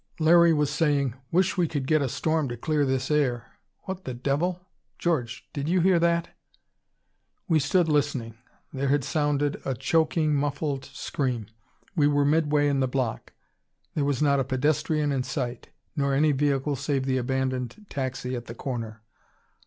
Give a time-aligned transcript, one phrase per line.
[0.17, 3.45] Larry was saying, "Wish we would get a storm to clear this air
[3.83, 4.59] what the devil?
[4.97, 6.29] George, did you hear that?"
[7.47, 8.33] We stood listening.
[8.73, 11.45] There had sounded a choking, muffled scream.
[11.95, 13.33] We were midway in the block.
[13.93, 18.45] There was not a pedestrian in sight, nor any vehicle save the abandoned taxi at
[18.47, 19.03] the corner.